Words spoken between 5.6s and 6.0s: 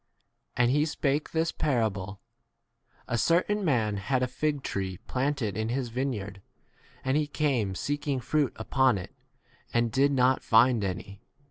his